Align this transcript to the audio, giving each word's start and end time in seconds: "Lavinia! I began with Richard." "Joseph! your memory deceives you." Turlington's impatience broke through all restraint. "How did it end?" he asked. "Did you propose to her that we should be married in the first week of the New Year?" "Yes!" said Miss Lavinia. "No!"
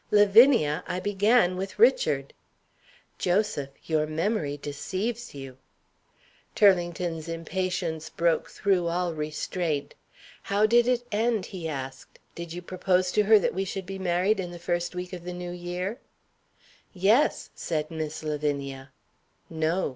"Lavinia! 0.09 0.83
I 0.87 0.99
began 0.99 1.57
with 1.57 1.77
Richard." 1.77 2.33
"Joseph! 3.19 3.69
your 3.83 4.07
memory 4.07 4.57
deceives 4.57 5.35
you." 5.35 5.59
Turlington's 6.55 7.27
impatience 7.29 8.09
broke 8.09 8.49
through 8.49 8.87
all 8.87 9.13
restraint. 9.13 9.93
"How 10.41 10.65
did 10.65 10.87
it 10.87 11.05
end?" 11.11 11.45
he 11.45 11.69
asked. 11.69 12.17
"Did 12.33 12.51
you 12.51 12.63
propose 12.63 13.11
to 13.11 13.21
her 13.25 13.37
that 13.37 13.53
we 13.53 13.63
should 13.63 13.85
be 13.85 13.99
married 13.99 14.39
in 14.39 14.49
the 14.49 14.57
first 14.57 14.95
week 14.95 15.13
of 15.13 15.23
the 15.23 15.33
New 15.33 15.51
Year?" 15.51 15.99
"Yes!" 16.93 17.51
said 17.53 17.91
Miss 17.91 18.23
Lavinia. 18.23 18.91
"No!" 19.51 19.89